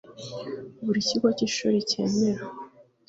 buri 0.83 0.99
kigo 1.07 1.27
cy 1.37 1.43
ishuri 1.47 1.77
cyemera 1.89 2.41